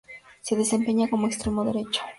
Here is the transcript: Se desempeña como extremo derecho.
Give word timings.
Se 0.41 0.55
desempeña 0.55 1.11
como 1.11 1.27
extremo 1.27 1.63
derecho. 1.63 2.01